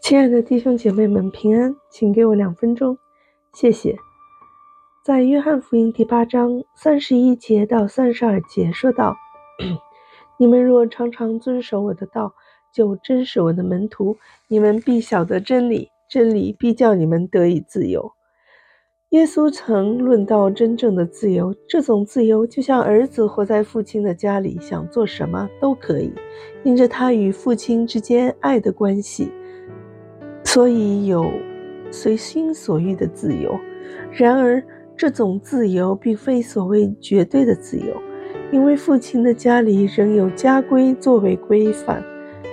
[0.00, 2.96] 亲爱的弟兄姐妹们，平安，请给我两分钟，
[3.52, 3.96] 谢谢。
[5.04, 9.16] 在约翰福音第八章三十一节到三十二节说道
[10.38, 12.34] ：“你们若常常遵守我的道，
[12.72, 14.16] 就真是我的门徒，
[14.48, 18.12] 你们必晓得真理，真理必叫你们得以自由。”
[19.10, 26.12] 耶稣曾论到真正的自由，这种自由就像儿子活在父亲的家里，想做什么都可以，
[26.62, 29.32] 因着他与父亲之间爱的关系。
[30.44, 31.24] 所以有
[31.90, 33.58] 随心所欲的自由，
[34.12, 34.62] 然而
[34.94, 37.96] 这种自由并非所谓绝对的自由，
[38.52, 42.04] 因为父亲的家里仍有家规作为规范。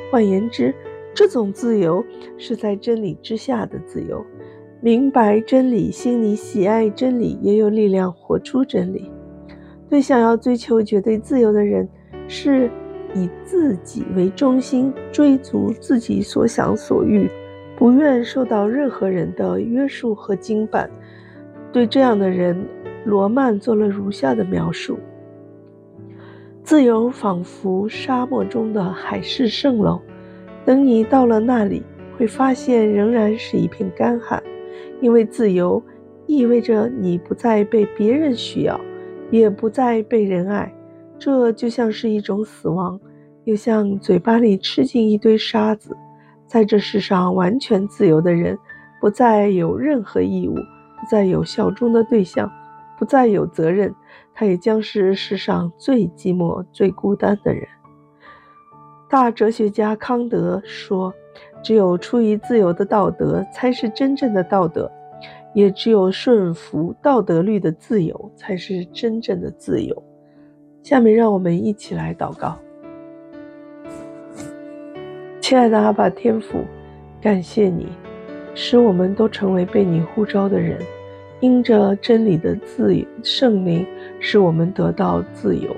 [0.09, 0.73] 换言之，
[1.13, 2.01] 这种自由
[2.37, 4.25] 是在真理之下的自由，
[4.85, 9.09] 明白真理，心里喜爱真理，也有力量活出真理。
[9.89, 11.89] 对想要追求绝对自由的人，
[12.27, 12.69] 是
[13.15, 17.27] 以自己为中心，追逐自己所想所欲。
[17.75, 20.87] 不愿受到任何人的约束和羁绊。
[21.71, 22.55] 对这样的人，
[23.05, 24.99] 罗曼做了如下的描述：
[26.61, 29.99] 自由仿佛沙漠中的海市蜃楼，
[30.63, 31.81] 等你到了那里，
[32.15, 34.43] 会发现仍然是一片干旱。
[35.01, 35.81] 因为自由
[36.25, 38.79] 意味着你不再被别人需要，
[39.31, 40.73] 也不再被人爱。
[41.17, 42.99] 这就像是一种死亡，
[43.45, 45.95] 又像嘴巴里吃进一堆沙子。
[46.45, 48.57] 在这世上完全自由的人，
[49.01, 52.51] 不再有任何义务，不再有效忠的对象，
[52.99, 53.93] 不再有责任，
[54.33, 57.67] 他也将是世上最寂寞、最孤单的人。
[59.09, 61.13] 大哲学家康德说
[61.61, 64.89] ：“只有出于自由的道德，才是真正的道德；
[65.53, 70.03] 也只有顺服道德律的自由，才是真正的自由。”
[70.83, 72.57] 下面让我们一起来祷告。
[75.41, 76.59] 亲爱的阿爸天父，
[77.19, 77.87] 感谢你，
[78.53, 80.79] 使我们都成为被你呼召的人，
[81.39, 83.85] 因着真理的自由圣灵，
[84.19, 85.75] 使我们得到自由。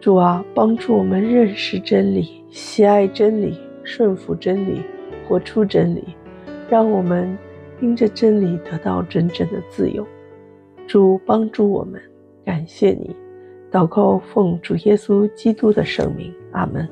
[0.00, 4.82] 主啊，帮助我们认识真理，喜爱真理，顺服真理，
[5.26, 6.04] 活出真理，
[6.68, 7.36] 让我们
[7.80, 10.06] 因着真理得到真正的自由。
[10.86, 11.98] 主帮助我们，
[12.44, 13.16] 感谢你，
[13.72, 16.86] 祷告奉主耶稣基督的圣名，阿门。